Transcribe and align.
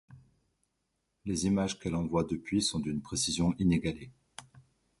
Les 1.25 1.45
images 1.45 1.77
qu'elle 1.77 1.93
envoie 1.93 2.23
depuis 2.23 2.63
sont 2.63 2.79
d'une 2.79 3.03
précision 3.03 3.53
inégalée. 3.59 4.09